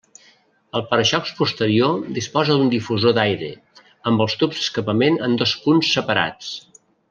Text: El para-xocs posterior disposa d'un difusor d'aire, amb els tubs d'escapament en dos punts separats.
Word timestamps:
El 0.77 0.83
para-xocs 0.93 1.33
posterior 1.41 1.99
disposa 2.15 2.57
d'un 2.61 2.73
difusor 2.75 3.15
d'aire, 3.19 3.51
amb 4.13 4.27
els 4.27 4.37
tubs 4.41 4.61
d'escapament 4.63 5.21
en 5.29 5.37
dos 5.43 5.55
punts 5.69 5.93
separats. 6.01 6.53